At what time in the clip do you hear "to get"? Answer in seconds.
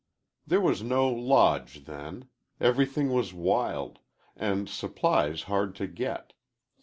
5.75-6.33